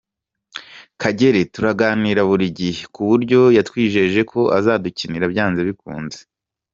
Kagere 1.01 1.41
turaganira 1.53 2.21
buri 2.29 2.45
gihe, 2.57 2.81
ku 2.93 3.01
buryo 3.09 3.39
yatwijeje 3.57 4.21
ko 4.31 4.39
azadukinira 4.57 5.25
byanze 5.33 5.61
bikunze. 5.69 6.19